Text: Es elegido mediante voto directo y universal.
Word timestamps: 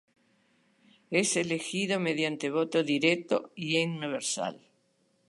Es 1.11 1.35
elegido 1.37 1.99
mediante 1.99 2.49
voto 2.49 2.81
directo 2.81 3.51
y 3.55 3.77
universal. 3.85 4.59